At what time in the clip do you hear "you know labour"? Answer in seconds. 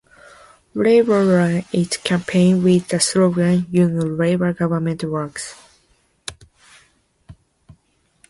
3.69-4.51